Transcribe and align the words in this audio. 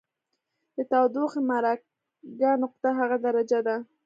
د 0.75 0.77
تودوخې 0.91 1.41
مرګ 1.49 1.79
نقطه 2.61 2.89
هغه 2.99 3.17
درجه 3.25 3.59
ده. 3.67 3.75